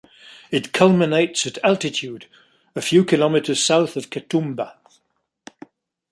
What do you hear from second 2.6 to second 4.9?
a few kilometers south of Katoomba.